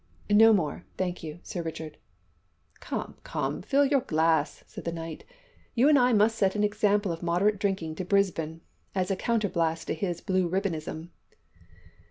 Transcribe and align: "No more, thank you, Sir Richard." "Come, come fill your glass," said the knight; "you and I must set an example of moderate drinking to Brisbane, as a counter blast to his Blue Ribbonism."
"No 0.31 0.51
more, 0.51 0.83
thank 0.97 1.21
you, 1.21 1.39
Sir 1.43 1.61
Richard." 1.61 1.99
"Come, 2.79 3.17
come 3.23 3.61
fill 3.61 3.85
your 3.85 3.99
glass," 4.01 4.63
said 4.65 4.83
the 4.83 4.91
knight; 4.91 5.23
"you 5.75 5.87
and 5.87 5.99
I 5.99 6.11
must 6.11 6.39
set 6.39 6.55
an 6.55 6.63
example 6.63 7.11
of 7.11 7.21
moderate 7.21 7.59
drinking 7.59 7.93
to 7.97 8.03
Brisbane, 8.05 8.61
as 8.95 9.11
a 9.11 9.15
counter 9.15 9.47
blast 9.47 9.85
to 9.89 9.93
his 9.93 10.19
Blue 10.19 10.49
Ribbonism." 10.49 11.11